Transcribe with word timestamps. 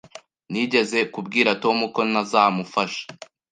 Nigeze 0.51 0.99
kubwira 1.13 1.49
Tom 1.63 1.77
ko 1.93 2.01
ntazamufasha. 2.09 3.03